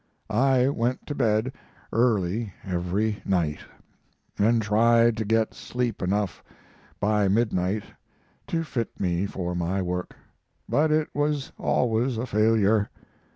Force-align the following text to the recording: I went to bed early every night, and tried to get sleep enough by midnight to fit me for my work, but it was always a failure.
I 0.31 0.67
went 0.67 1.05
to 1.05 1.13
bed 1.13 1.53
early 1.93 2.51
every 2.63 3.21
night, 3.23 3.59
and 4.39 4.59
tried 4.59 5.15
to 5.17 5.25
get 5.25 5.53
sleep 5.53 6.01
enough 6.01 6.43
by 6.99 7.27
midnight 7.27 7.83
to 8.47 8.63
fit 8.63 8.99
me 8.99 9.27
for 9.27 9.53
my 9.53 9.79
work, 9.79 10.15
but 10.67 10.91
it 10.91 11.09
was 11.13 11.51
always 11.59 12.17
a 12.17 12.25
failure. 12.25 12.89